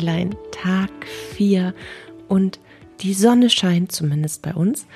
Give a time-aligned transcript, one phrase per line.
[0.00, 0.90] Herzelein, Tag
[1.36, 1.74] 4
[2.26, 2.58] und
[3.02, 4.86] die Sonne scheint zumindest bei uns.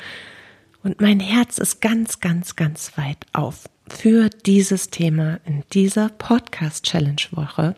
[0.83, 7.75] Und mein Herz ist ganz, ganz, ganz weit auf für dieses Thema in dieser Podcast-Challenge-Woche.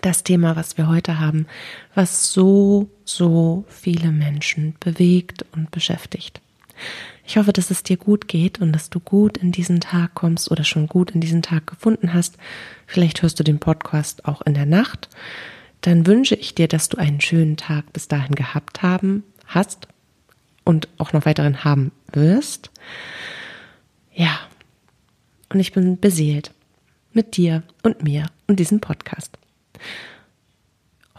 [0.00, 1.48] Das Thema, was wir heute haben,
[1.96, 6.40] was so, so viele Menschen bewegt und beschäftigt.
[7.26, 10.48] Ich hoffe, dass es dir gut geht und dass du gut in diesen Tag kommst
[10.52, 12.38] oder schon gut in diesen Tag gefunden hast.
[12.86, 15.08] Vielleicht hörst du den Podcast auch in der Nacht.
[15.80, 19.88] Dann wünsche ich dir, dass du einen schönen Tag bis dahin gehabt haben hast
[20.64, 22.70] und auch noch weiteren haben wirst.
[24.12, 24.38] Ja,
[25.50, 26.52] und ich bin beseelt
[27.12, 29.38] mit dir und mir und diesem Podcast.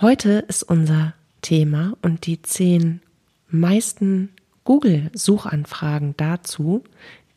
[0.02, 3.02] Heute ist unser Thema und die zehn
[3.50, 4.30] meisten
[4.66, 6.84] Google-Suchanfragen dazu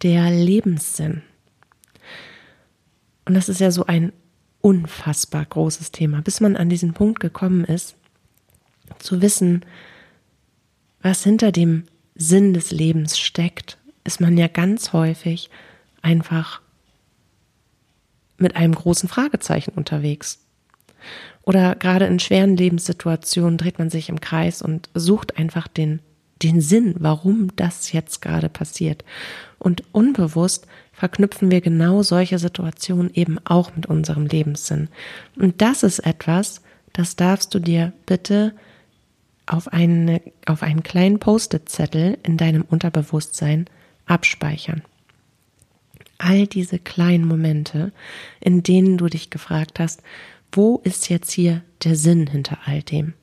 [0.03, 1.23] der Lebenssinn.
[3.25, 4.13] Und das ist ja so ein
[4.63, 7.97] unfassbar großes Thema, bis man an diesen Punkt gekommen ist,
[8.99, 9.65] zu wissen,
[11.03, 15.51] was hinter dem Sinn des Lebens steckt, ist man ja ganz häufig
[16.01, 16.63] einfach
[18.39, 20.39] mit einem großen Fragezeichen unterwegs.
[21.43, 26.01] Oder gerade in schweren Lebenssituationen dreht man sich im Kreis und sucht einfach den,
[26.43, 29.05] den Sinn, warum das jetzt gerade passiert.
[29.59, 34.89] Und unbewusst verknüpfen wir genau solche Situationen eben auch mit unserem Lebenssinn.
[35.37, 36.63] Und das ist etwas,
[36.93, 38.53] das darfst du dir bitte
[39.47, 43.67] auf, eine, auf einen kleinen Post-it-Zettel in deinem Unterbewusstsein
[44.07, 44.83] abspeichern
[46.23, 47.93] all diese kleinen Momente,
[48.41, 50.03] in denen du dich gefragt hast,
[50.53, 53.15] wo ist jetzt hier der Sinn hinter all dem?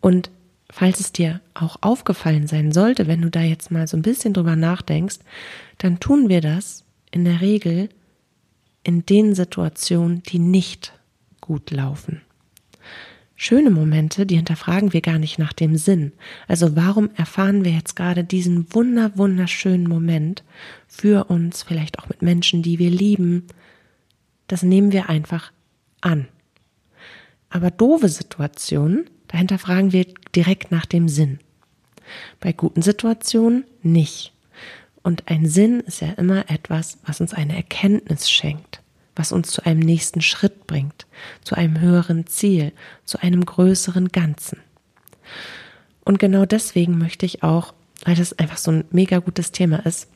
[0.00, 0.30] Und
[0.76, 4.34] falls es dir auch aufgefallen sein sollte, wenn du da jetzt mal so ein bisschen
[4.34, 5.20] drüber nachdenkst,
[5.78, 7.88] dann tun wir das in der Regel
[8.82, 10.92] in den Situationen, die nicht
[11.40, 12.20] gut laufen.
[13.36, 16.12] Schöne Momente, die hinterfragen wir gar nicht nach dem Sinn.
[16.46, 20.44] Also warum erfahren wir jetzt gerade diesen wunder, wunderschönen Moment
[20.88, 23.46] für uns, vielleicht auch mit Menschen, die wir lieben?
[24.46, 25.52] Das nehmen wir einfach
[26.02, 26.28] an.
[27.48, 31.38] Aber doofe Situationen, dahinter fragen wir direkt nach dem Sinn.
[32.40, 34.32] Bei guten Situationen nicht.
[35.02, 38.80] Und ein Sinn ist ja immer etwas, was uns eine Erkenntnis schenkt
[39.16, 41.06] was uns zu einem nächsten Schritt bringt,
[41.42, 42.72] zu einem höheren Ziel,
[43.04, 44.58] zu einem größeren Ganzen.
[46.04, 50.08] Und genau deswegen möchte ich auch, weil das einfach so ein mega gutes Thema ist,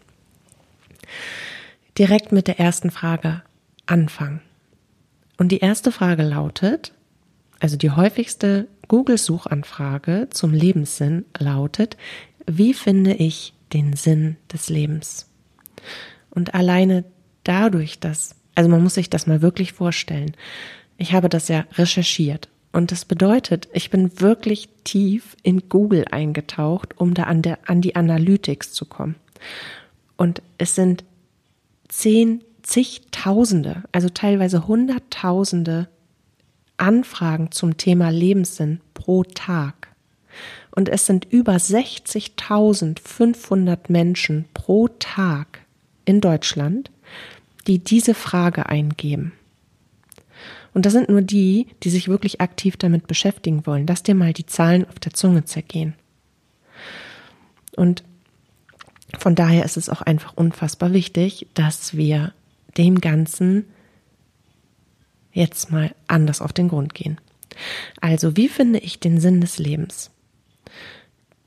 [1.99, 3.43] direkt mit der ersten Frage
[3.87, 4.43] anfangen.
[5.39, 6.93] Und die erste Frage lautet,
[7.59, 11.97] also die häufigste Google-Suchanfrage zum Lebenssinn lautet,
[12.47, 15.29] wie finde ich den Sinn des Lebens?
[16.31, 17.05] Und alleine
[17.45, 20.33] dadurch, dass also man muss sich das mal wirklich vorstellen.
[20.99, 22.49] Ich habe das ja recherchiert.
[22.73, 27.81] Und das bedeutet, ich bin wirklich tief in Google eingetaucht, um da an, der, an
[27.81, 29.17] die Analytics zu kommen.
[30.17, 31.05] Und es sind
[31.89, 35.89] zehn, zigtausende, also teilweise hunderttausende
[36.81, 39.89] Anfragen zum Thema Lebenssinn pro Tag.
[40.71, 45.61] Und es sind über 60.500 Menschen pro Tag
[46.05, 46.91] in Deutschland,
[47.67, 49.33] die diese Frage eingeben.
[50.73, 53.85] Und das sind nur die, die sich wirklich aktiv damit beschäftigen wollen.
[53.87, 55.95] Lass dir mal die Zahlen auf der Zunge zergehen.
[57.77, 58.05] Und
[59.19, 62.33] von daher ist es auch einfach unfassbar wichtig, dass wir
[62.79, 63.65] dem Ganzen
[65.33, 67.19] jetzt mal anders auf den Grund gehen.
[68.01, 70.11] Also, wie finde ich den Sinn des Lebens?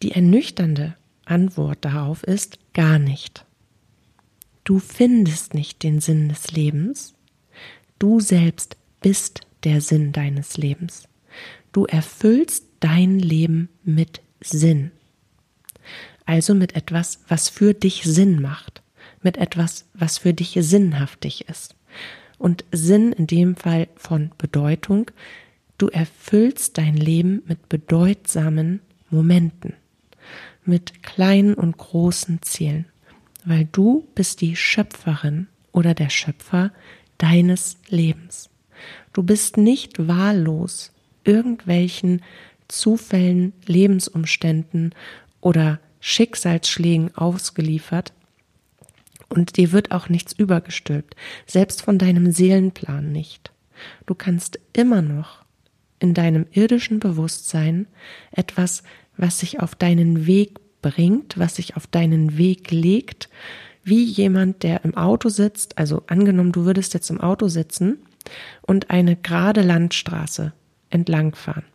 [0.01, 0.95] Die ernüchternde
[1.25, 3.45] Antwort darauf ist gar nicht.
[4.63, 7.13] Du findest nicht den Sinn des Lebens.
[7.99, 11.07] Du selbst bist der Sinn deines Lebens.
[11.71, 14.91] Du erfüllst dein Leben mit Sinn.
[16.25, 18.81] Also mit etwas, was für dich Sinn macht,
[19.21, 21.75] mit etwas, was für dich sinnhaftig ist.
[22.37, 25.11] Und Sinn in dem Fall von Bedeutung,
[25.77, 29.73] du erfüllst dein Leben mit bedeutsamen Momenten,
[30.65, 32.85] mit kleinen und großen Zielen
[33.45, 36.71] weil du bist die Schöpferin oder der Schöpfer
[37.17, 38.49] deines Lebens.
[39.11, 40.91] Du bist nicht wahllos
[41.23, 42.21] irgendwelchen
[42.67, 44.93] Zufällen, Lebensumständen
[45.41, 48.13] oder Schicksalsschlägen ausgeliefert
[49.33, 51.15] und dir wird auch nichts übergestülpt,
[51.47, 53.51] selbst von deinem Seelenplan nicht.
[54.05, 55.43] Du kannst immer noch
[55.99, 57.87] in deinem irdischen Bewusstsein
[58.31, 58.83] etwas,
[59.17, 63.29] was sich auf deinen Weg bringt, was sich auf deinen Weg legt,
[63.83, 67.97] wie jemand, der im Auto sitzt, also angenommen, du würdest jetzt im Auto sitzen
[68.61, 70.53] und eine gerade Landstraße
[70.89, 71.65] entlangfahren.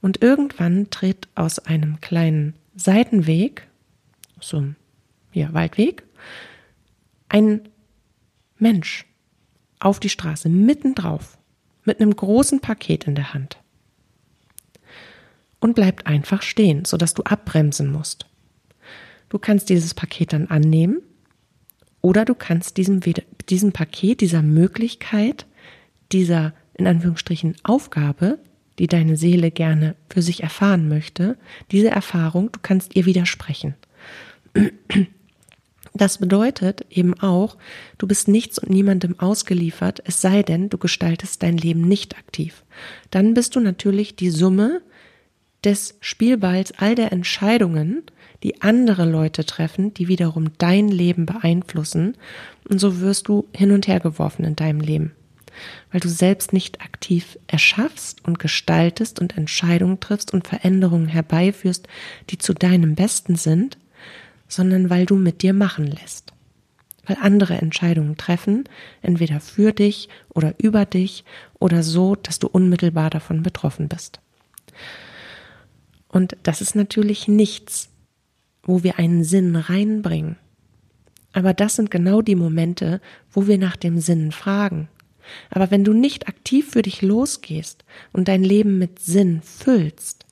[0.00, 3.68] Und irgendwann tritt aus einem kleinen Seitenweg,
[4.40, 4.76] so einem
[5.32, 6.02] ja, Waldweg,
[7.32, 7.68] ein
[8.58, 9.06] Mensch
[9.80, 10.94] auf die Straße, mitten
[11.84, 13.58] mit einem großen Paket in der Hand.
[15.58, 18.26] Und bleibt einfach stehen, sodass du abbremsen musst.
[19.28, 21.00] Du kannst dieses Paket dann annehmen
[22.00, 23.00] oder du kannst diesem,
[23.48, 25.46] diesem Paket, dieser Möglichkeit,
[26.12, 28.40] dieser in Anführungsstrichen Aufgabe,
[28.78, 31.38] die deine Seele gerne für sich erfahren möchte,
[31.70, 33.74] diese Erfahrung, du kannst ihr widersprechen.
[35.94, 37.58] Das bedeutet eben auch,
[37.98, 42.64] du bist nichts und niemandem ausgeliefert, es sei denn, du gestaltest dein Leben nicht aktiv.
[43.10, 44.80] Dann bist du natürlich die Summe
[45.64, 48.02] des Spielballs all der Entscheidungen,
[48.42, 52.16] die andere Leute treffen, die wiederum dein Leben beeinflussen,
[52.68, 55.12] und so wirst du hin und her geworfen in deinem Leben.
[55.90, 61.86] Weil du selbst nicht aktiv erschaffst und gestaltest und Entscheidungen triffst und Veränderungen herbeiführst,
[62.30, 63.76] die zu deinem Besten sind,
[64.52, 66.32] sondern weil du mit dir machen lässt.
[67.06, 68.64] Weil andere Entscheidungen treffen,
[69.00, 71.24] entweder für dich oder über dich
[71.58, 74.20] oder so, dass du unmittelbar davon betroffen bist.
[76.08, 77.88] Und das ist natürlich nichts,
[78.62, 80.36] wo wir einen Sinn reinbringen.
[81.32, 83.00] Aber das sind genau die Momente,
[83.32, 84.88] wo wir nach dem Sinn fragen.
[85.48, 90.26] Aber wenn du nicht aktiv für dich losgehst und dein Leben mit Sinn füllst,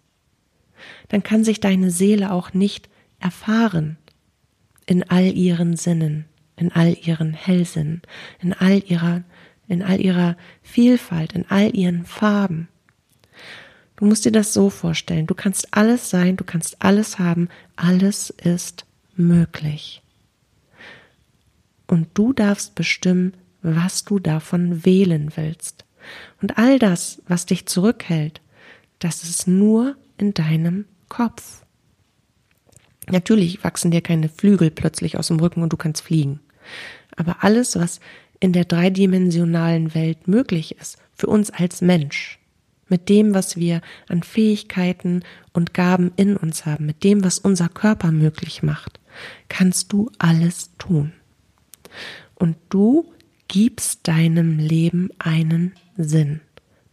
[1.09, 3.97] dann kann sich deine Seele auch nicht erfahren
[4.87, 8.03] in all ihren Sinnen, in all ihren Hellsinn,
[8.41, 9.23] in all ihrer,
[9.69, 12.69] in all ihrer Vielfalt, in all ihren Farben.
[13.97, 15.27] Du musst dir das so vorstellen.
[15.27, 20.03] Du kannst alles sein, du kannst alles haben, alles ist möglich.
[21.87, 25.85] Und du darfst bestimmen, was du davon wählen willst.
[26.41, 28.41] Und all das, was dich zurückhält,
[29.01, 31.65] das ist nur in deinem Kopf.
[33.11, 36.41] Natürlich wachsen dir keine Flügel plötzlich aus dem Rücken und du kannst fliegen.
[37.17, 38.01] Aber alles, was
[38.39, 42.39] in der dreidimensionalen Welt möglich ist, für uns als Mensch,
[42.89, 45.23] mit dem, was wir an Fähigkeiten
[45.53, 48.99] und Gaben in uns haben, mit dem, was unser Körper möglich macht,
[49.49, 51.13] kannst du alles tun.
[52.35, 53.13] Und du
[53.49, 56.41] gibst deinem Leben einen Sinn.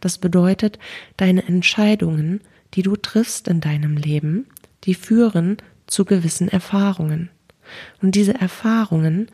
[0.00, 0.78] Das bedeutet,
[1.16, 2.40] deine Entscheidungen,
[2.74, 4.46] die du triffst in deinem Leben,
[4.84, 5.56] die führen
[5.88, 7.30] zu gewissen Erfahrungen.
[8.00, 9.28] Und diese Erfahrungen,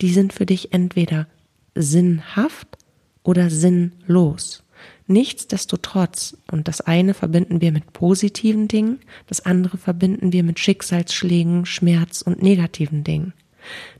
[0.00, 1.26] die sind für dich entweder
[1.74, 2.78] sinnhaft
[3.22, 4.64] oder sinnlos.
[5.06, 11.64] Nichtsdestotrotz, und das eine verbinden wir mit positiven Dingen, das andere verbinden wir mit Schicksalsschlägen,
[11.66, 13.32] Schmerz und negativen Dingen.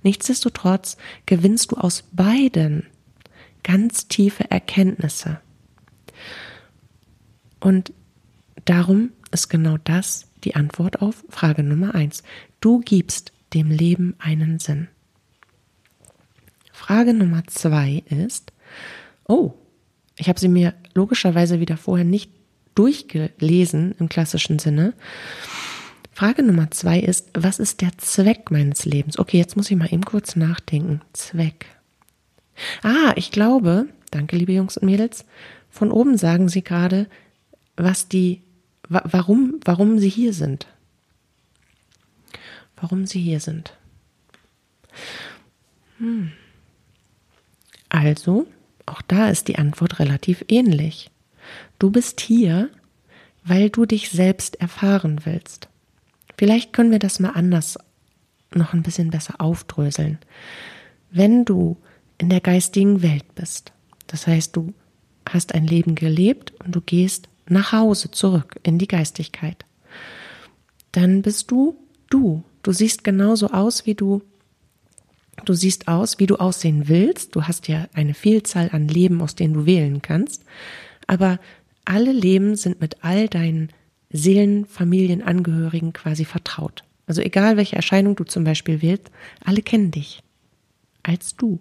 [0.03, 0.97] Nichtsdestotrotz
[1.27, 2.87] gewinnst du aus beiden
[3.63, 5.41] ganz tiefe Erkenntnisse.
[7.61, 7.93] Und
[8.65, 12.23] darum ist genau das die Antwort auf Frage Nummer eins.
[12.61, 14.89] Du gibst dem Leben einen Sinn.
[16.73, 18.53] Frage Nummer zwei ist,
[19.27, 19.53] oh,
[20.17, 22.31] ich habe sie mir logischerweise wieder vorher nicht
[22.75, 24.95] durchgelesen im klassischen Sinne.
[26.13, 29.19] Frage Nummer zwei ist, was ist der Zweck meines Lebens?
[29.19, 31.03] Okay, jetzt muss ich mal eben kurz nachdenken.
[31.13, 31.67] Zweck.
[32.83, 35.27] Ah, ich glaube, danke liebe Jungs und Mädels,
[35.69, 37.07] von oben sagen sie gerade,
[37.77, 38.43] was die
[38.89, 40.67] warum, warum sie hier sind.
[42.77, 43.77] Warum sie hier sind.
[45.99, 46.33] Hm.
[47.89, 48.47] Also,
[48.87, 51.11] auch da ist die Antwort relativ ähnlich.
[51.79, 52.71] Du bist hier,
[53.45, 55.69] weil du dich selbst erfahren willst.
[56.37, 57.79] Vielleicht können wir das mal anders
[58.55, 60.19] noch ein bisschen besser aufdröseln.
[61.11, 61.77] Wenn du
[62.19, 63.73] in der geistigen Welt bist,
[64.07, 64.73] das heißt, du
[65.29, 69.65] hast ein Leben gelebt und du gehst nach Hause zurück in die Geistigkeit.
[70.93, 71.77] Dann bist du
[72.11, 72.43] du.
[72.63, 74.23] Du siehst genauso aus, wie du
[75.45, 77.37] Du siehst aus, wie du aussehen willst.
[77.37, 80.45] Du hast ja eine Vielzahl an Leben, aus denen du wählen kannst.
[81.07, 81.39] Aber
[81.85, 83.71] alle Leben sind mit all deinen
[84.11, 86.83] Seelen, Familien, Angehörigen quasi vertraut.
[87.07, 89.11] Also egal welche Erscheinung du zum Beispiel wählst,
[89.45, 90.23] alle kennen dich
[91.03, 91.61] als du.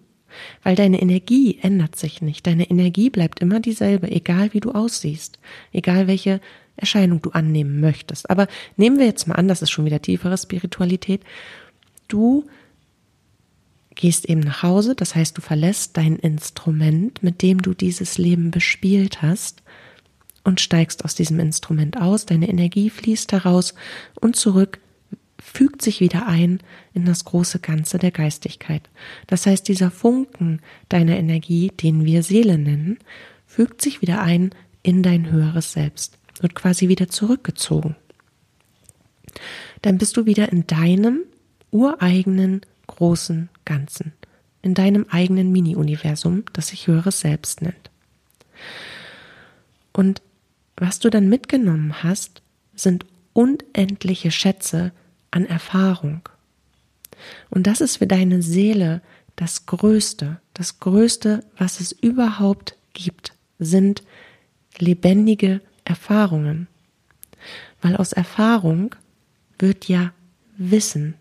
[0.62, 2.46] Weil deine Energie ändert sich nicht.
[2.46, 5.38] Deine Energie bleibt immer dieselbe, egal wie du aussiehst,
[5.72, 6.40] egal welche
[6.76, 8.30] Erscheinung du annehmen möchtest.
[8.30, 11.22] Aber nehmen wir jetzt mal an, das ist schon wieder tiefere Spiritualität.
[12.06, 12.46] Du
[13.94, 18.52] gehst eben nach Hause, das heißt, du verlässt dein Instrument, mit dem du dieses Leben
[18.52, 19.62] bespielt hast
[20.44, 23.74] und steigst aus diesem Instrument aus, deine Energie fließt heraus
[24.20, 24.78] und zurück
[25.40, 26.60] fügt sich wieder ein
[26.94, 28.88] in das große Ganze der Geistigkeit.
[29.26, 32.98] Das heißt, dieser Funken deiner Energie, den wir Seele nennen,
[33.46, 34.50] fügt sich wieder ein
[34.82, 37.96] in dein höheres Selbst, wird quasi wieder zurückgezogen.
[39.82, 41.24] Dann bist du wieder in deinem
[41.70, 44.12] ureigenen großen Ganzen,
[44.62, 47.90] in deinem eigenen Mini-Universum, das sich höheres Selbst nennt.
[49.92, 50.22] Und
[50.76, 52.42] was du dann mitgenommen hast,
[52.74, 54.92] sind unendliche Schätze
[55.30, 56.28] an Erfahrung.
[57.50, 59.02] Und das ist für deine Seele
[59.36, 64.02] das Größte, das Größte, was es überhaupt gibt, sind
[64.78, 66.66] lebendige Erfahrungen.
[67.80, 68.94] Weil aus Erfahrung
[69.58, 70.12] wird ja
[70.56, 71.14] Wissen,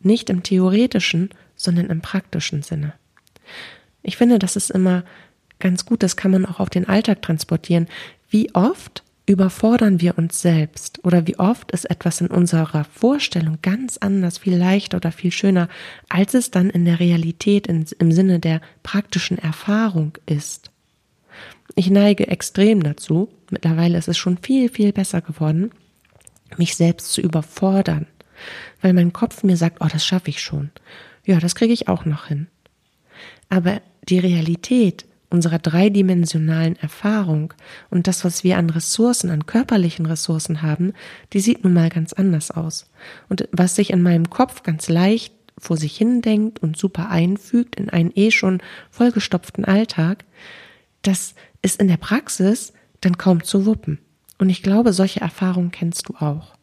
[0.00, 2.92] nicht im theoretischen, sondern im praktischen Sinne.
[4.02, 5.04] Ich finde, das ist immer
[5.58, 7.88] ganz gut, das kann man auch auf den Alltag transportieren.
[8.30, 13.98] Wie oft überfordern wir uns selbst oder wie oft ist etwas in unserer Vorstellung ganz
[13.98, 15.68] anders, viel leichter oder viel schöner,
[16.08, 20.70] als es dann in der Realität in, im Sinne der praktischen Erfahrung ist.
[21.74, 25.70] Ich neige extrem dazu, mittlerweile ist es schon viel, viel besser geworden,
[26.56, 28.06] mich selbst zu überfordern,
[28.80, 30.70] weil mein Kopf mir sagt, oh, das schaffe ich schon.
[31.26, 32.46] Ja, das kriege ich auch noch hin.
[33.48, 37.52] Aber die Realität unserer dreidimensionalen Erfahrung
[37.90, 40.94] und das, was wir an Ressourcen, an körperlichen Ressourcen haben,
[41.32, 42.90] die sieht nun mal ganz anders aus.
[43.28, 47.76] Und was sich in meinem Kopf ganz leicht vor sich hin denkt und super einfügt
[47.76, 50.24] in einen eh schon vollgestopften Alltag,
[51.02, 53.98] das ist in der Praxis dann kaum zu wuppen.
[54.38, 56.54] Und ich glaube, solche Erfahrungen kennst du auch.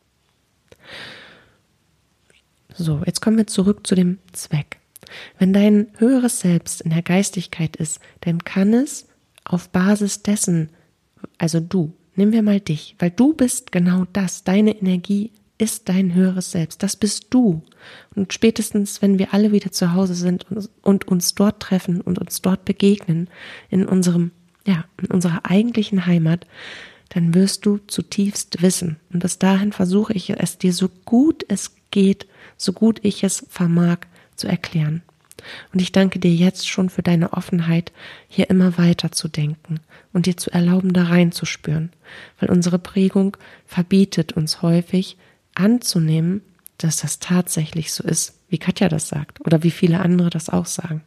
[2.78, 4.80] So, jetzt kommen wir zurück zu dem Zweck.
[5.38, 9.08] Wenn dein höheres Selbst in der Geistigkeit ist, dann kann es
[9.44, 10.70] auf Basis dessen,
[11.38, 16.14] also du, nehmen wir mal dich, weil du bist genau das, deine Energie ist dein
[16.14, 17.64] höheres Selbst, das bist du.
[18.16, 20.46] Und spätestens, wenn wir alle wieder zu Hause sind
[20.82, 23.30] und, uns dort treffen und uns dort begegnen,
[23.70, 24.32] in unserem,
[24.66, 26.46] ja, in unserer eigentlichen Heimat,
[27.10, 28.98] dann wirst du zutiefst wissen.
[29.14, 33.46] Und bis dahin versuche ich es dir so gut es geht, so gut ich es
[33.50, 34.00] vermag,
[34.36, 35.04] zu erklären.
[35.74, 37.92] Und ich danke dir jetzt schon für deine Offenheit,
[38.28, 39.80] hier immer weiter zu denken
[40.14, 41.92] und dir zu erlauben, da reinzuspüren,
[42.40, 45.18] weil unsere Prägung verbietet uns häufig
[45.54, 46.42] anzunehmen,
[46.78, 50.66] dass das tatsächlich so ist, wie Katja das sagt oder wie viele andere das auch
[50.66, 51.04] sagen.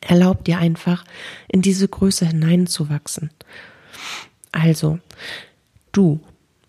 [0.00, 1.04] Erlaub dir einfach,
[1.48, 3.30] in diese Größe hineinzuwachsen.
[4.52, 4.98] Also,
[5.92, 6.20] du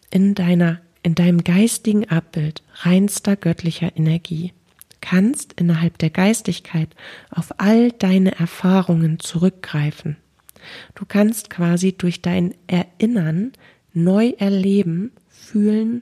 [0.09, 4.53] in deiner, in deinem geistigen Abbild reinster göttlicher Energie
[5.09, 6.89] kannst innerhalb der Geistigkeit
[7.29, 10.17] auf all deine Erfahrungen zurückgreifen.
[10.95, 13.53] Du kannst quasi durch dein Erinnern
[13.93, 16.01] neu erleben, fühlen,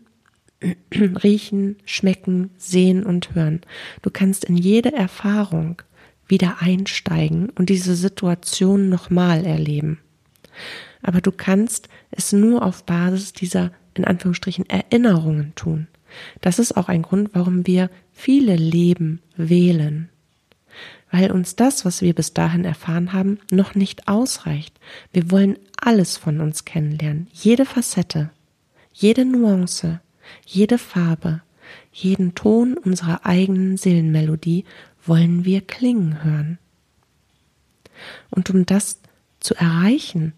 [0.92, 3.62] riechen, schmecken, sehen und hören.
[4.02, 5.84] Du kannst in jede Erfahrung
[6.28, 10.00] wieder einsteigen und diese Situation nochmal erleben.
[11.04, 15.88] Aber du kannst es nur auf Basis dieser in Anführungsstrichen Erinnerungen tun.
[16.42, 20.10] Das ist auch ein Grund, warum wir viele Leben wählen.
[21.12, 24.78] Weil uns das, was wir bis dahin erfahren haben, noch nicht ausreicht.
[25.14, 28.32] Wir wollen alles von uns kennenlernen, jede Facette,
[28.92, 30.02] jede Nuance,
[30.46, 31.42] jede Farbe,
[31.92, 34.66] jeden Ton unserer eigenen Seelenmelodie
[35.06, 36.58] wollen wir klingen hören.
[38.30, 39.00] Und um das
[39.40, 40.34] zu erreichen,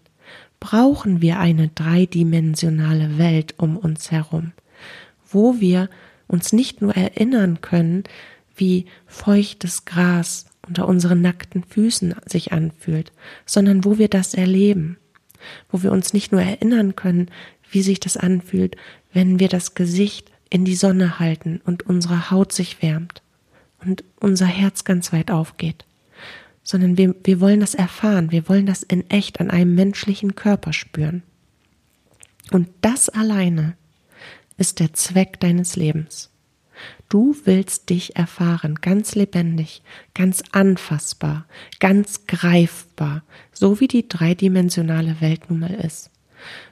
[0.60, 4.52] brauchen wir eine dreidimensionale Welt um uns herum,
[5.28, 5.88] wo wir
[6.26, 8.04] uns nicht nur erinnern können,
[8.56, 13.12] wie feuchtes Gras unter unseren nackten Füßen sich anfühlt,
[13.46, 14.98] sondern wo wir das erleben,
[15.70, 17.30] wo wir uns nicht nur erinnern können,
[17.70, 18.76] wie sich das anfühlt,
[19.12, 23.22] wenn wir das Gesicht in die Sonne halten und unsere Haut sich wärmt
[23.80, 25.84] und unser Herz ganz weit aufgeht,
[26.62, 30.72] sondern wir, wir wollen das erfahren, wir wollen das in echt an einem menschlichen Körper
[30.72, 31.22] spüren.
[32.50, 33.76] Und das alleine
[34.58, 36.30] ist der Zweck deines Lebens.
[37.08, 39.82] Du willst dich erfahren, ganz lebendig,
[40.14, 41.46] ganz anfassbar,
[41.80, 43.22] ganz greifbar,
[43.52, 46.10] so wie die dreidimensionale Welt nun mal ist.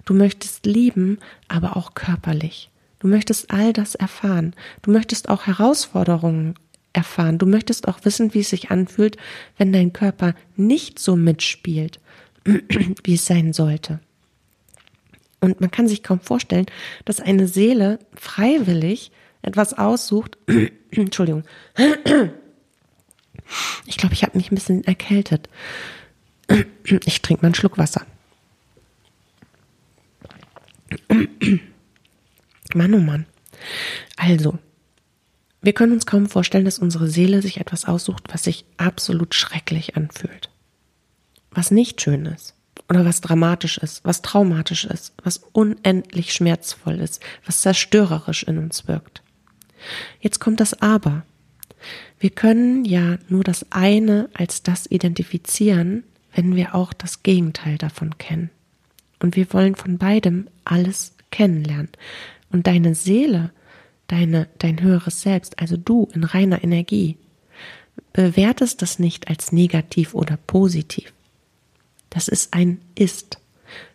[0.05, 2.71] Du möchtest lieben, aber auch körperlich.
[2.99, 4.55] Du möchtest all das erfahren.
[4.83, 6.55] Du möchtest auch Herausforderungen
[6.93, 7.39] erfahren.
[7.39, 9.17] Du möchtest auch wissen, wie es sich anfühlt,
[9.59, 12.01] wenn dein Körper nicht so mitspielt,
[12.45, 14.01] wie es sein sollte.
[15.47, 16.67] Und man kann sich kaum vorstellen,
[17.05, 19.13] dass eine Seele freiwillig
[19.43, 20.39] etwas aussucht.
[20.91, 21.45] Entschuldigung.
[23.87, 25.49] Ich glaube, ich habe mich ein bisschen erkältet.
[27.05, 28.05] Ich trinke mal einen Schluck Wasser.
[32.75, 33.27] Mann, oh Mann.
[34.17, 34.59] Also,
[35.63, 39.97] wir können uns kaum vorstellen, dass unsere Seele sich etwas aussucht, was sich absolut schrecklich
[39.97, 40.51] anfühlt.
[41.53, 42.57] Was nicht schön ist.
[42.89, 48.87] Oder was dramatisch ist, was traumatisch ist, was unendlich schmerzvoll ist, was zerstörerisch in uns
[48.87, 49.23] wirkt.
[50.21, 51.25] Jetzt kommt das Aber.
[52.19, 58.19] Wir können ja nur das eine als das identifizieren, wenn wir auch das Gegenteil davon
[58.19, 58.51] kennen.
[59.21, 61.89] Und wir wollen von beidem alles kennenlernen.
[62.51, 63.51] Und deine Seele,
[64.07, 67.17] deine, dein höheres Selbst, also du in reiner Energie,
[68.13, 71.13] bewertest das nicht als negativ oder positiv.
[72.17, 73.39] Das ist ein Ist,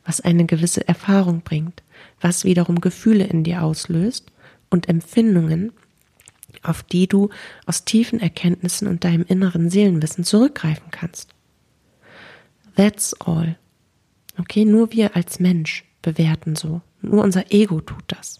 [0.05, 1.81] was eine gewisse Erfahrung bringt,
[2.19, 4.31] was wiederum Gefühle in dir auslöst
[4.69, 5.73] und Empfindungen,
[6.61, 7.31] auf die du
[7.65, 11.33] aus tiefen Erkenntnissen und deinem inneren Seelenwissen zurückgreifen kannst.
[12.75, 13.57] That's all.
[14.37, 16.81] Okay, nur wir als Mensch bewerten so.
[17.01, 18.39] Nur unser Ego tut das.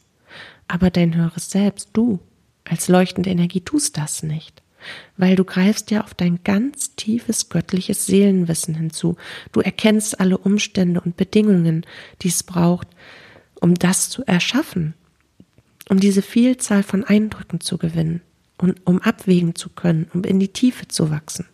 [0.68, 2.20] Aber dein höheres Selbst, du,
[2.66, 4.62] als leuchtende Energie tust das nicht.
[5.18, 9.18] Weil du greifst ja auf dein ganz tiefes göttliches Seelenwissen hinzu.
[9.52, 11.86] Du erkennst alle Umstände und Bedingungen,
[12.22, 12.88] die es braucht,
[13.60, 14.94] um das zu erschaffen,
[15.90, 18.22] um diese Vielzahl von Eindrücken zu gewinnen
[18.58, 21.46] und um abwägen zu können, um in die Tiefe zu wachsen.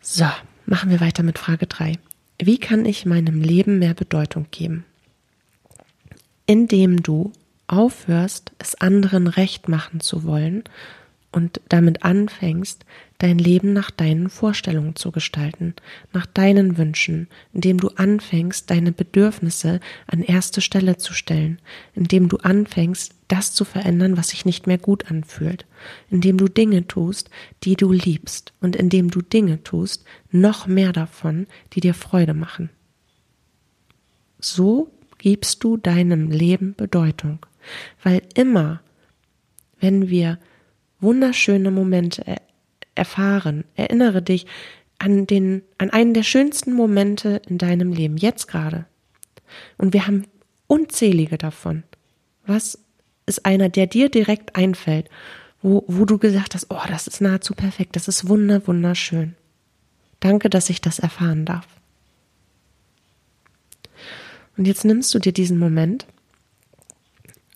[0.00, 0.26] So,
[0.66, 1.94] machen wir weiter mit Frage 3.
[2.40, 4.84] Wie kann ich meinem Leben mehr Bedeutung geben?
[6.46, 7.32] Indem du
[7.68, 10.64] aufhörst, es anderen recht machen zu wollen
[11.30, 12.84] und damit anfängst,
[13.18, 15.74] dein Leben nach deinen Vorstellungen zu gestalten,
[16.12, 21.60] nach deinen Wünschen, indem du anfängst, deine Bedürfnisse an erste Stelle zu stellen,
[21.94, 25.66] indem du anfängst, das zu verändern, was sich nicht mehr gut anfühlt,
[26.10, 27.28] indem du Dinge tust,
[27.64, 32.70] die du liebst und indem du Dinge tust, noch mehr davon, die dir Freude machen.
[34.38, 37.44] So gibst du deinem Leben Bedeutung,
[38.02, 38.80] weil immer,
[39.80, 40.38] wenn wir
[41.00, 42.24] wunderschöne Momente
[42.94, 43.64] erfahren.
[43.76, 44.46] Erinnere dich
[44.98, 48.86] an den, an einen der schönsten Momente in deinem Leben, jetzt gerade.
[49.76, 50.24] Und wir haben
[50.66, 51.84] unzählige davon.
[52.46, 52.78] Was
[53.26, 55.08] ist einer, der dir direkt einfällt,
[55.62, 59.34] wo, wo du gesagt hast, oh, das ist nahezu perfekt, das ist wunder, wunderschön.
[60.20, 61.66] Danke, dass ich das erfahren darf.
[64.56, 66.06] Und jetzt nimmst du dir diesen Moment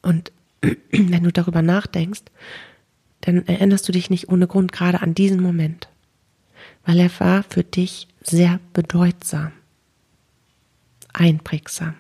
[0.03, 0.33] und
[0.91, 2.23] wenn du darüber nachdenkst,
[3.23, 5.89] dann erinnerst du dich nicht ohne Grund gerade an diesen Moment,
[6.85, 9.53] weil er war für dich sehr bedeutsam,
[11.13, 11.95] einprägsam.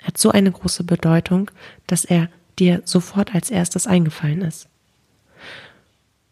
[0.00, 1.50] Er hat so eine große Bedeutung,
[1.86, 2.28] dass er
[2.58, 4.68] dir sofort als erstes eingefallen ist.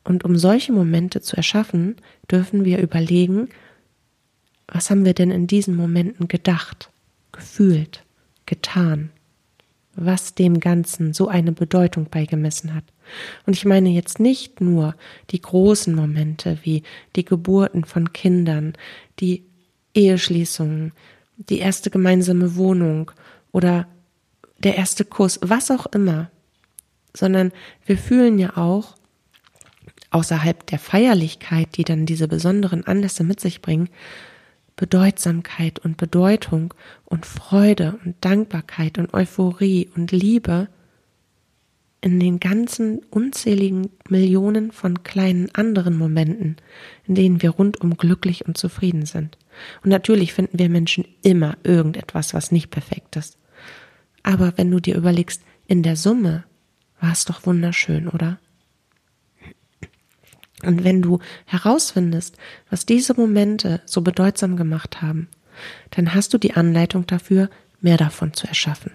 [0.04, 1.96] Und um solche Momente zu erschaffen,
[2.30, 3.48] dürfen wir überlegen,
[4.66, 6.90] was haben wir denn in diesen Momenten gedacht,
[7.32, 8.02] gefühlt,
[8.46, 9.10] getan,
[9.94, 12.84] was dem Ganzen so eine Bedeutung beigemessen hat.
[13.46, 14.94] Und ich meine jetzt nicht nur
[15.30, 16.82] die großen Momente wie
[17.16, 18.74] die Geburten von Kindern,
[19.18, 19.44] die
[19.94, 20.92] Eheschließungen,
[21.36, 23.10] die erste gemeinsame Wohnung
[23.52, 23.88] oder
[24.58, 26.30] der erste Kuss, was auch immer,
[27.16, 27.52] sondern
[27.86, 28.94] wir fühlen ja auch
[30.10, 33.88] außerhalb der Feierlichkeit, die dann diese besonderen Anlässe mit sich bringen,
[34.80, 36.72] Bedeutsamkeit und Bedeutung
[37.04, 40.68] und Freude und Dankbarkeit und Euphorie und Liebe
[42.00, 46.56] in den ganzen unzähligen Millionen von kleinen anderen Momenten,
[47.06, 49.36] in denen wir rundum glücklich und zufrieden sind.
[49.84, 53.36] Und natürlich finden wir Menschen immer irgendetwas, was nicht perfekt ist.
[54.22, 56.44] Aber wenn du dir überlegst, in der Summe
[57.02, 58.38] war es doch wunderschön, oder?
[60.64, 62.36] Und wenn du herausfindest,
[62.68, 65.28] was diese Momente so bedeutsam gemacht haben,
[65.90, 68.92] dann hast du die Anleitung dafür, mehr davon zu erschaffen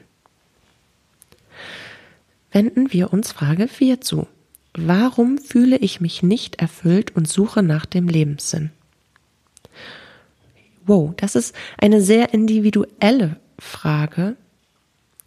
[2.55, 4.27] wenden wir uns Frage 4 zu.
[4.73, 8.71] Warum fühle ich mich nicht erfüllt und suche nach dem Lebenssinn?
[10.85, 14.37] Wow, das ist eine sehr individuelle Frage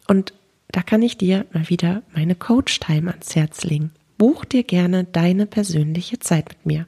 [0.06, 0.32] und
[0.70, 3.90] da kann ich dir mal wieder meine Coach-Time ans Herz legen.
[4.18, 6.86] Buch dir gerne deine persönliche Zeit mit mir.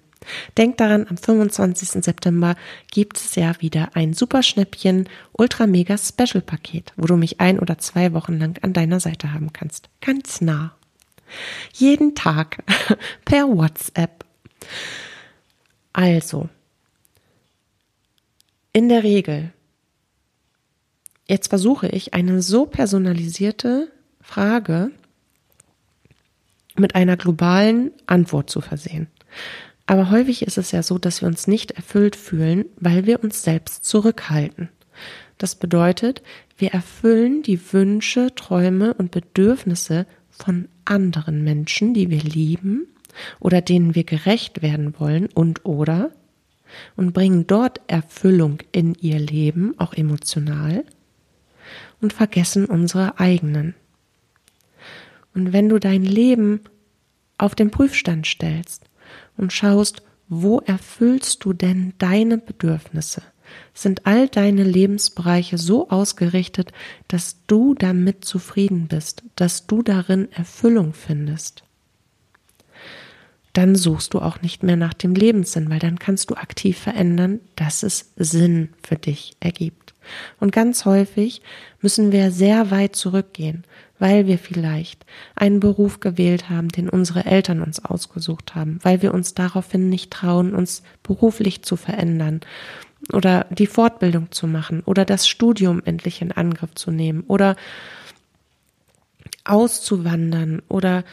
[0.59, 2.05] Denk daran, am 25.
[2.05, 2.55] September
[2.91, 7.79] gibt es ja wieder ein Superschnäppchen Ultra Mega Special Paket, wo du mich ein oder
[7.79, 9.89] zwei Wochen lang an deiner Seite haben kannst.
[10.01, 10.75] Ganz nah.
[11.73, 12.65] Jeden Tag
[13.25, 14.25] per WhatsApp.
[15.93, 16.49] Also,
[18.73, 19.53] in der Regel,
[21.27, 23.91] jetzt versuche ich eine so personalisierte
[24.21, 24.91] Frage
[26.77, 29.09] mit einer globalen Antwort zu versehen.
[29.87, 33.43] Aber häufig ist es ja so, dass wir uns nicht erfüllt fühlen, weil wir uns
[33.43, 34.69] selbst zurückhalten.
[35.39, 36.23] Das bedeutet,
[36.57, 42.87] wir erfüllen die Wünsche, Träume und Bedürfnisse von anderen Menschen, die wir lieben
[43.41, 46.11] oder denen wir gerecht werden wollen und oder
[46.97, 50.85] und bringen dort Erfüllung in ihr Leben, auch emotional,
[52.01, 53.75] und vergessen unsere eigenen.
[55.41, 56.61] Und wenn du dein Leben
[57.39, 58.85] auf den Prüfstand stellst
[59.39, 63.23] und schaust, wo erfüllst du denn deine Bedürfnisse?
[63.73, 66.73] Sind all deine Lebensbereiche so ausgerichtet,
[67.09, 71.63] dass du damit zufrieden bist, dass du darin Erfüllung findest?
[73.55, 77.41] Dann suchst du auch nicht mehr nach dem Lebenssinn, weil dann kannst du aktiv verändern,
[77.57, 79.95] dass es Sinn für dich ergibt.
[80.39, 81.41] Und ganz häufig
[81.81, 83.65] müssen wir sehr weit zurückgehen,
[84.01, 89.15] weil wir vielleicht einen Beruf gewählt haben, den unsere Eltern uns ausgesucht haben, weil wir
[89.15, 92.41] uns daraufhin nicht trauen, uns beruflich zu verändern
[93.13, 97.57] oder die Fortbildung zu machen oder das Studium endlich in Angriff zu nehmen oder
[99.45, 101.05] auszuwandern oder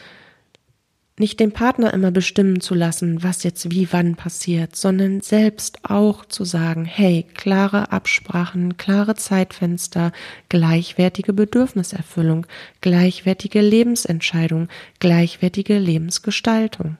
[1.20, 6.24] nicht den Partner immer bestimmen zu lassen, was jetzt wie wann passiert, sondern selbst auch
[6.24, 10.12] zu sagen, hey, klare Absprachen, klare Zeitfenster,
[10.48, 12.46] gleichwertige Bedürfniserfüllung,
[12.80, 14.68] gleichwertige Lebensentscheidung,
[15.00, 16.96] gleichwertige Lebensgestaltung.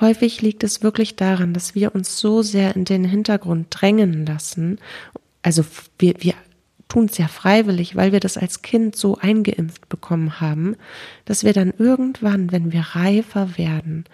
[0.00, 4.78] Häufig liegt es wirklich daran, dass wir uns so sehr in den Hintergrund drängen lassen.
[5.42, 5.64] Also
[5.98, 6.34] wir, wir
[6.92, 10.76] tun es ja freiwillig, weil wir das als Kind so eingeimpft bekommen haben,
[11.24, 14.04] dass wir dann irgendwann, wenn wir reifer werden,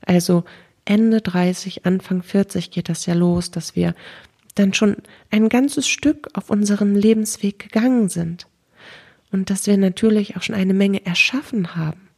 [0.00, 0.44] also
[0.86, 3.94] Ende 30, Anfang 40 geht das ja los, dass wir
[4.54, 4.96] dann schon
[5.30, 8.46] ein ganzes Stück auf unseren Lebensweg gegangen sind.
[9.30, 12.11] Und dass wir natürlich auch schon eine Menge erschaffen haben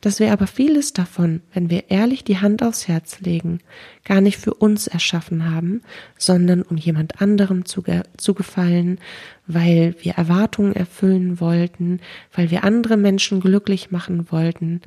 [0.00, 3.60] dass wir aber vieles davon, wenn wir ehrlich die Hand aufs Herz legen,
[4.04, 5.82] gar nicht für uns erschaffen haben,
[6.18, 7.82] sondern um jemand anderem zu,
[8.16, 8.98] zu gefallen,
[9.46, 12.00] weil wir Erwartungen erfüllen wollten,
[12.32, 14.80] weil wir andere Menschen glücklich machen wollten,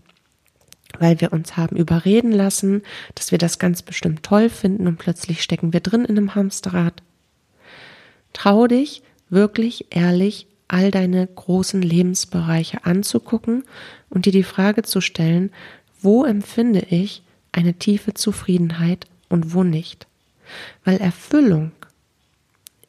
[0.99, 2.81] weil wir uns haben überreden lassen,
[3.15, 7.03] dass wir das ganz bestimmt toll finden und plötzlich stecken wir drin in einem Hamsterrad.
[8.33, 13.63] Trau dich, wirklich ehrlich all deine großen Lebensbereiche anzugucken
[14.09, 15.51] und dir die Frage zu stellen,
[16.01, 20.07] wo empfinde ich eine tiefe Zufriedenheit und wo nicht.
[20.83, 21.71] Weil Erfüllung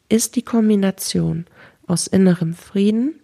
[0.08, 1.46] ist die Kombination
[1.86, 3.14] aus innerem Frieden,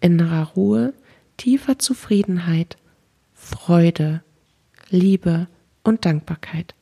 [0.00, 0.94] innerer Ruhe,
[1.36, 2.76] tiefer Zufriedenheit,
[3.34, 4.22] Freude,
[4.90, 5.48] Liebe
[5.82, 6.74] und Dankbarkeit.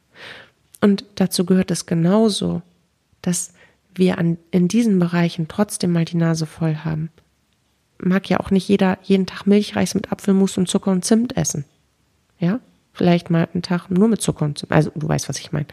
[0.80, 2.62] Und dazu gehört es genauso,
[3.22, 3.52] dass
[3.94, 7.10] wir an, in diesen Bereichen trotzdem mal die Nase voll haben.
[7.98, 11.64] Mag ja auch nicht jeder jeden Tag Milchreis mit Apfelmus und Zucker und Zimt essen.
[12.38, 12.60] Ja?
[12.92, 14.72] Vielleicht mal einen Tag nur mit Zucker und Zimt.
[14.72, 15.66] Also du weißt, was ich meine.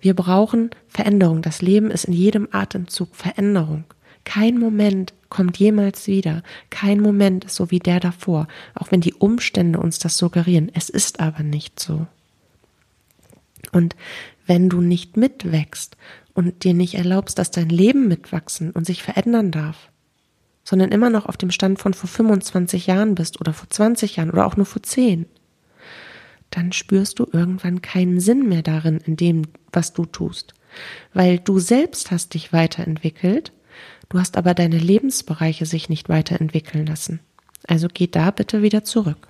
[0.00, 1.42] Wir brauchen Veränderung.
[1.42, 3.84] Das Leben ist in jedem Atemzug Veränderung.
[4.24, 6.42] Kein Moment kommt jemals wieder.
[6.70, 8.48] Kein Moment ist so wie der davor.
[8.74, 10.70] Auch wenn die Umstände uns das suggerieren.
[10.74, 12.06] Es ist aber nicht so.
[13.72, 13.94] Und
[14.50, 15.96] wenn du nicht mitwächst
[16.34, 19.92] und dir nicht erlaubst, dass dein Leben mitwachsen und sich verändern darf,
[20.64, 24.32] sondern immer noch auf dem Stand von vor 25 Jahren bist oder vor 20 Jahren
[24.32, 25.26] oder auch nur vor 10,
[26.50, 30.54] dann spürst du irgendwann keinen Sinn mehr darin, in dem, was du tust.
[31.14, 33.52] Weil du selbst hast dich weiterentwickelt,
[34.08, 37.20] du hast aber deine Lebensbereiche sich nicht weiterentwickeln lassen.
[37.68, 39.28] Also geh da bitte wieder zurück.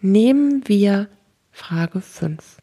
[0.00, 1.06] Nehmen wir
[1.52, 2.56] Frage 5.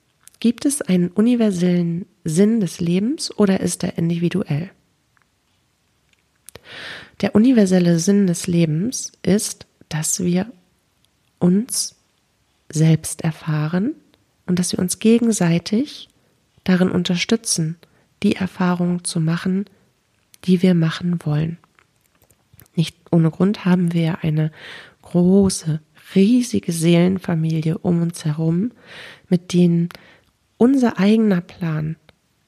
[0.43, 4.71] Gibt es einen universellen Sinn des Lebens oder ist er individuell?
[7.21, 10.51] Der universelle Sinn des Lebens ist, dass wir
[11.39, 11.95] uns
[12.67, 13.95] selbst erfahren
[14.45, 16.09] und dass wir uns gegenseitig
[16.65, 17.77] darin unterstützen,
[18.21, 19.63] die Erfahrungen zu machen,
[20.43, 21.57] die wir machen wollen.
[22.75, 24.51] Nicht ohne Grund haben wir eine
[25.03, 25.79] große,
[26.15, 28.73] riesige Seelenfamilie um uns herum,
[29.29, 29.87] mit denen
[30.63, 31.97] unser eigener Plan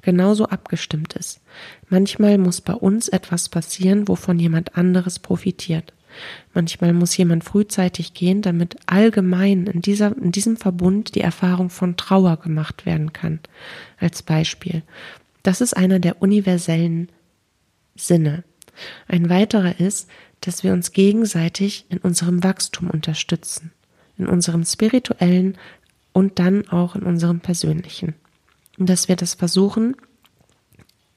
[0.01, 1.41] genauso abgestimmt ist.
[1.89, 5.91] Manchmal muss bei uns etwas passieren, wovon jemand anderes profitiert.
[6.53, 11.97] Manchmal muss jemand frühzeitig gehen, damit allgemein in, dieser, in diesem Verbund die Erfahrung von
[11.97, 13.41] Trauer gemacht werden kann.
[13.99, 14.81] Als Beispiel.
[15.43, 17.09] Das ist einer der universellen
[17.97, 18.45] Sinne.
[19.09, 23.73] Ein weiterer ist, dass wir uns gegenseitig in unserem Wachstum unterstützen,
[24.17, 25.57] in unserem spirituellen,
[26.15, 28.15] und dann auch in unserem persönlichen.
[28.77, 29.97] Und dass wir das versuchen,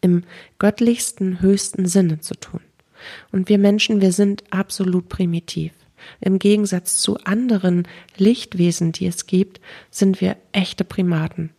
[0.01, 0.25] im
[0.59, 2.61] göttlichsten, höchsten Sinne zu tun.
[3.31, 5.71] Und wir Menschen, wir sind absolut primitiv.
[6.21, 11.51] Im Gegensatz zu anderen Lichtwesen, die es gibt, sind wir echte Primaten,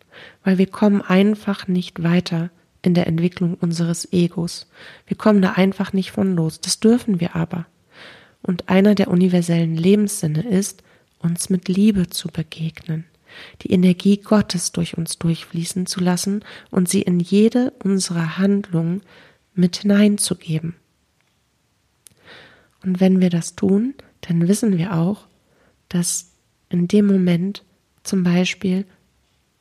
[0.44, 2.50] weil wir kommen einfach nicht weiter
[2.82, 4.70] in der Entwicklung unseres Egos.
[5.08, 6.60] Wir kommen da einfach nicht von los.
[6.60, 7.68] Das dürfen wir aber.
[8.42, 10.84] Und einer der universellen Lebenssinne ist,
[11.20, 13.06] uns mit Liebe zu begegnen
[13.62, 19.02] die Energie Gottes durch uns durchfließen zu lassen und sie in jede unserer Handlungen
[19.54, 20.76] mit hineinzugeben.
[22.84, 25.28] Und wenn wir das tun, dann wissen wir auch,
[25.90, 26.32] dass
[26.70, 27.64] in dem Moment
[28.04, 28.86] zum Beispiel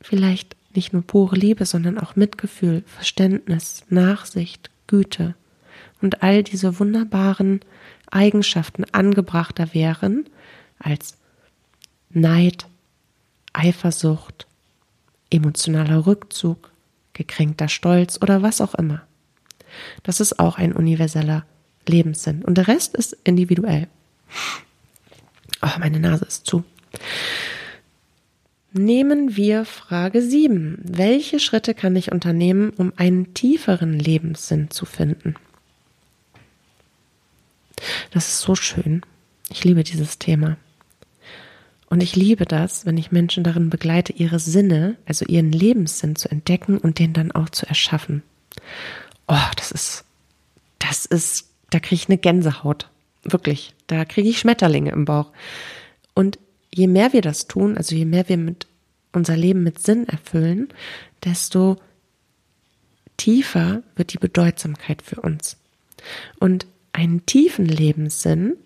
[0.01, 5.35] vielleicht nicht nur pure Liebe, sondern auch Mitgefühl, Verständnis, Nachsicht, Güte
[6.01, 7.61] und all diese wunderbaren
[8.11, 10.27] Eigenschaften angebrachter wären
[10.79, 11.17] als
[12.11, 12.67] Neid,
[13.59, 14.47] Eifersucht,
[15.31, 16.71] emotionaler Rückzug,
[17.13, 19.03] gekränkter Stolz oder was auch immer.
[20.05, 21.45] Das ist auch ein universeller
[21.87, 22.45] Lebenssinn.
[22.45, 23.89] Und der Rest ist individuell.
[25.61, 26.63] Oh, meine Nase ist zu.
[28.73, 30.79] Nehmen wir Frage 7.
[30.85, 35.35] Welche Schritte kann ich unternehmen, um einen tieferen Lebenssinn zu finden?
[38.13, 39.03] Das ist so schön.
[39.51, 40.59] Ich liebe dieses Thema.
[41.91, 46.31] Und ich liebe das, wenn ich Menschen darin begleite, ihre Sinne, also ihren Lebenssinn zu
[46.31, 48.23] entdecken und den dann auch zu erschaffen.
[49.27, 50.05] Oh, das ist,
[50.79, 52.89] das ist, da kriege ich eine Gänsehaut.
[53.25, 53.75] Wirklich.
[53.87, 55.33] Da kriege ich Schmetterlinge im Bauch.
[56.15, 56.39] Und
[56.75, 58.67] je mehr wir das tun, also je mehr wir mit
[59.13, 60.69] unser Leben mit Sinn erfüllen,
[61.25, 61.77] desto
[63.17, 65.57] tiefer wird die Bedeutsamkeit für uns.
[66.39, 68.57] Und einen tiefen Lebenssinn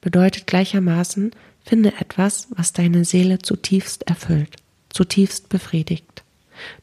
[0.00, 1.32] bedeutet gleichermaßen,
[1.64, 4.56] finde etwas, was deine Seele zutiefst erfüllt,
[4.90, 6.22] zutiefst befriedigt.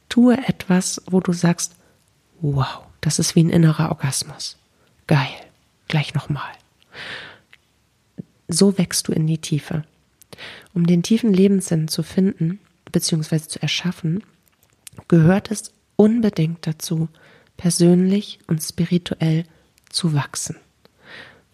[0.09, 1.75] Tue etwas, wo du sagst,
[2.41, 4.57] wow, das ist wie ein innerer Orgasmus.
[5.07, 5.29] Geil.
[5.87, 6.51] Gleich nochmal.
[8.47, 9.83] So wächst du in die Tiefe.
[10.73, 12.59] Um den tiefen Lebenssinn zu finden
[12.91, 13.39] bzw.
[13.39, 14.23] zu erschaffen,
[15.07, 17.09] gehört es unbedingt dazu,
[17.57, 19.45] persönlich und spirituell
[19.89, 20.55] zu wachsen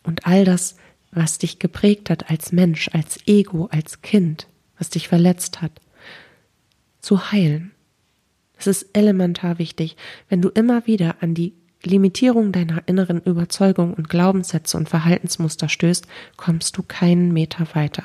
[0.08, 0.78] und all das,
[1.12, 5.72] was dich geprägt hat als Mensch, als Ego, als Kind, was dich verletzt hat,
[7.00, 7.72] zu heilen.
[8.58, 9.96] Es ist elementar wichtig,
[10.30, 16.08] wenn du immer wieder an die Limitierung deiner inneren Überzeugung und Glaubenssätze und Verhaltensmuster stößt,
[16.36, 18.04] kommst du keinen Meter weiter.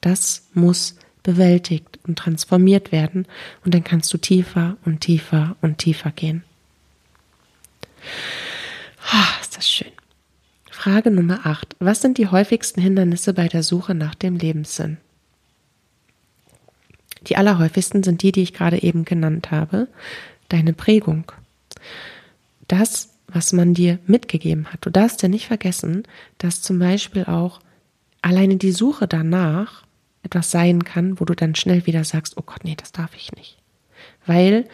[0.00, 3.26] Das muss bewältigt und transformiert werden
[3.64, 6.44] und dann kannst du tiefer und tiefer und tiefer gehen.
[9.10, 9.97] Ah, ist das schön.
[10.78, 11.74] Frage Nummer 8.
[11.80, 14.98] Was sind die häufigsten Hindernisse bei der Suche nach dem Lebenssinn?
[17.22, 19.88] Die allerhäufigsten sind die, die ich gerade eben genannt habe.
[20.48, 21.32] Deine Prägung.
[22.68, 24.86] Das, was man dir mitgegeben hat.
[24.86, 26.04] Du darfst ja nicht vergessen,
[26.38, 27.58] dass zum Beispiel auch
[28.22, 29.82] alleine die Suche danach
[30.22, 33.32] etwas sein kann, wo du dann schnell wieder sagst, oh Gott, nee, das darf ich
[33.32, 33.58] nicht.
[34.26, 34.68] Weil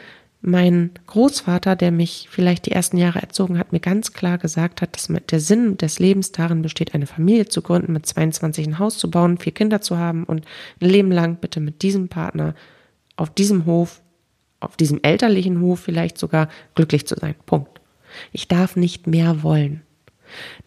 [0.46, 4.94] mein Großvater, der mich vielleicht die ersten Jahre erzogen hat, mir ganz klar gesagt hat,
[4.94, 8.98] dass der Sinn des Lebens darin besteht, eine Familie zu gründen, mit 22 ein Haus
[8.98, 10.44] zu bauen, vier Kinder zu haben und
[10.80, 12.54] ein Leben lang bitte mit diesem Partner
[13.16, 14.02] auf diesem Hof,
[14.60, 17.34] auf diesem elterlichen Hof vielleicht sogar glücklich zu sein.
[17.46, 17.80] Punkt.
[18.30, 19.80] Ich darf nicht mehr wollen.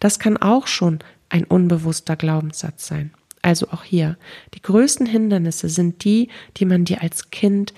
[0.00, 3.12] Das kann auch schon ein unbewusster Glaubenssatz sein.
[3.42, 4.16] Also auch hier,
[4.54, 7.74] die größten Hindernisse sind die, die man dir als Kind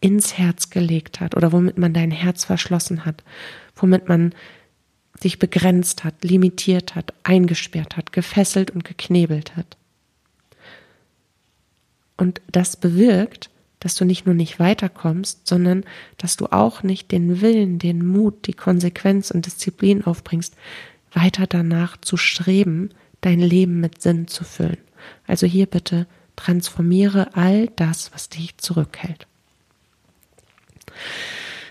[0.00, 3.24] ins Herz gelegt hat oder womit man dein Herz verschlossen hat,
[3.74, 4.32] womit man
[5.18, 9.76] sich begrenzt hat, limitiert hat, eingesperrt hat, gefesselt und geknebelt hat.
[12.16, 15.84] Und das bewirkt, dass du nicht nur nicht weiterkommst, sondern
[16.16, 20.54] dass du auch nicht den Willen, den Mut, die Konsequenz und Disziplin aufbringst,
[21.12, 24.78] weiter danach zu streben, dein Leben mit Sinn zu füllen.
[25.26, 26.06] Also hier bitte
[26.36, 29.26] transformiere all das, was dich zurückhält.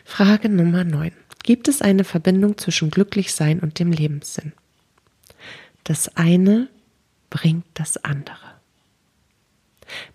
[0.05, 1.11] Frage Nummer 9.
[1.43, 4.53] Gibt es eine Verbindung zwischen Glücklichsein und dem Lebenssinn?
[5.83, 6.67] Das eine
[7.29, 8.55] bringt das andere.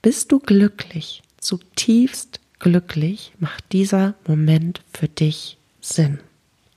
[0.02, 6.20] Bist du glücklich, zutiefst glücklich, macht dieser Moment für dich Sinn.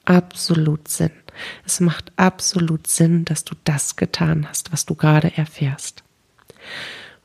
[0.06, 1.12] Absolut Sinn.
[1.65, 6.04] Es macht absolut Sinn, dass du das getan hast, was du gerade erfährst.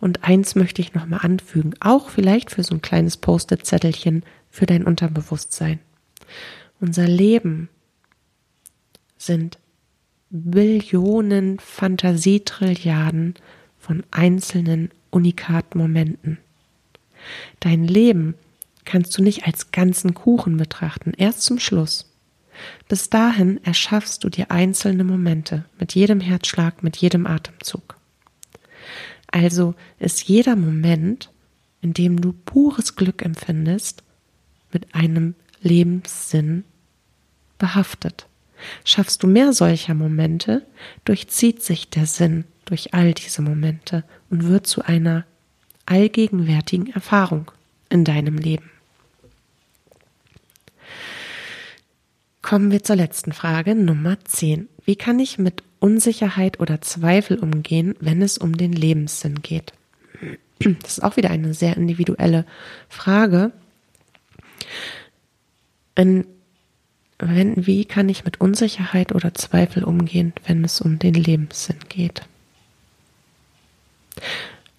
[0.01, 4.85] Und eins möchte ich nochmal anfügen, auch vielleicht für so ein kleines Post-it-Zettelchen für dein
[4.85, 5.79] Unterbewusstsein.
[6.81, 7.69] Unser Leben
[9.17, 9.59] sind
[10.31, 13.35] Billionen Fantasietrilliarden
[13.79, 16.39] von einzelnen Unikatmomenten.
[17.59, 18.35] Dein Leben
[18.85, 22.11] kannst du nicht als ganzen Kuchen betrachten, erst zum Schluss.
[22.89, 27.97] Bis dahin erschaffst du dir einzelne Momente mit jedem Herzschlag, mit jedem Atemzug.
[29.29, 31.31] Also ist jeder Moment,
[31.81, 34.03] in dem du pures Glück empfindest,
[34.73, 36.65] mit einem Lebenssinn
[37.59, 38.27] behaftet.
[38.85, 40.67] Schaffst du mehr solcher Momente,
[41.05, 45.25] durchzieht sich der Sinn durch all diese Momente und wird zu einer
[45.87, 47.51] allgegenwärtigen Erfahrung
[47.89, 48.71] in deinem Leben.
[52.43, 54.69] Kommen wir zur letzten Frage, Nummer 10.
[54.85, 59.73] Wie kann ich mit Unsicherheit oder Zweifel umgehen, wenn es um den Lebenssinn geht?
[60.59, 62.45] Das ist auch wieder eine sehr individuelle
[62.89, 63.53] Frage.
[65.95, 66.27] In,
[67.19, 72.23] wenn, wie kann ich mit Unsicherheit oder Zweifel umgehen, wenn es um den Lebenssinn geht?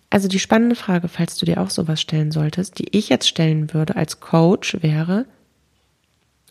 [0.09, 3.73] Also die spannende Frage, falls du dir auch sowas stellen solltest, die ich jetzt stellen
[3.73, 5.25] würde als Coach, wäre,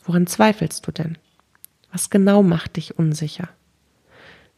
[0.05, 1.19] woran zweifelst du denn?
[1.93, 3.49] Was genau macht dich unsicher?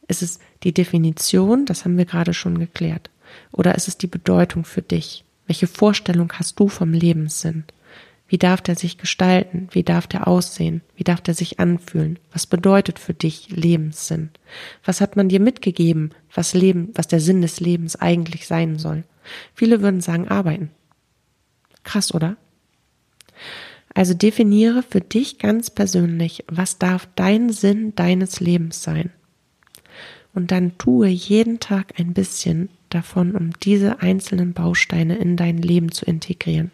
[0.07, 3.11] Ist es die Definition, das haben wir gerade schon geklärt,
[3.51, 5.25] oder ist es die Bedeutung für dich?
[5.47, 7.65] Welche Vorstellung hast du vom Lebenssinn?
[8.33, 9.69] Wie darf der sich gestalten?
[9.73, 10.81] Wie darf der aussehen?
[10.97, 12.19] Wie darf der sich anfühlen?
[12.33, 14.31] Was bedeutet für dich Lebenssinn?
[14.87, 19.05] Was hat man dir mitgegeben, was Leben, was der Sinn des Lebens eigentlich sein soll?
[19.55, 20.71] Viele würden sagen arbeiten.
[21.85, 22.39] Krass, oder?
[23.93, 29.11] Also definiere für dich ganz persönlich, was darf dein Sinn deines Lebens sein?
[30.33, 35.93] Und dann tue jeden Tag ein bisschen davon, um diese einzelnen Bausteine in dein Leben
[35.93, 36.71] zu integrieren.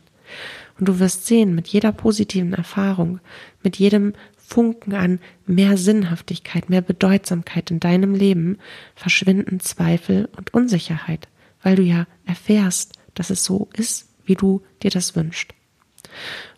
[0.79, 3.21] Und du wirst sehen, mit jeder positiven Erfahrung,
[3.63, 8.59] mit jedem Funken an mehr Sinnhaftigkeit, mehr Bedeutsamkeit in deinem Leben
[8.95, 11.29] verschwinden Zweifel und Unsicherheit,
[11.63, 15.53] weil du ja erfährst, dass es so ist, wie du dir das wünschst.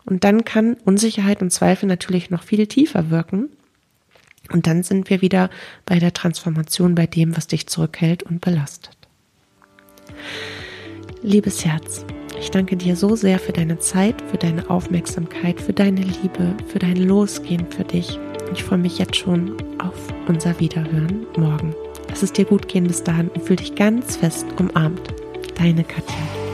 [0.05, 3.49] Und dann kann Unsicherheit und Zweifel natürlich noch viel tiefer wirken.
[4.53, 5.51] Und dann sind wir wieder
[5.87, 8.97] bei der Transformation, bei dem, was dich zurückhält und belastet.
[11.23, 12.05] Liebes Herz,
[12.41, 16.79] ich danke dir so sehr für deine Zeit, für deine Aufmerksamkeit, für deine Liebe, für
[16.79, 18.19] dein Losgehen für dich.
[18.53, 19.95] Ich freue mich jetzt schon auf
[20.27, 21.75] unser Wiederhören morgen.
[22.09, 25.03] Lass es dir gut gehen bis dahin und fühl dich ganz fest umarmt.
[25.57, 26.50] Deine Katja.